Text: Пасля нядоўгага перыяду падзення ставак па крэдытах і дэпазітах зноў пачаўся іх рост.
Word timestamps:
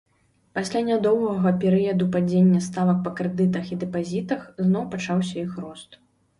Пасля 0.59 0.79
нядоўгага 0.87 1.51
перыяду 1.65 2.07
падзення 2.15 2.63
ставак 2.69 2.97
па 3.05 3.13
крэдытах 3.21 3.63
і 3.71 3.79
дэпазітах 3.87 4.51
зноў 4.67 4.91
пачаўся 4.97 5.35
іх 5.47 5.51
рост. 5.65 6.05